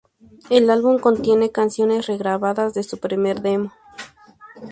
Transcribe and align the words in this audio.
El 0.49 0.71
álbum 0.71 0.97
contiene 0.97 1.51
canciones 1.51 2.07
re-grabadas 2.07 2.73
de 2.73 2.81
su 2.81 2.97
primer 2.97 3.41
demo. 3.41 3.71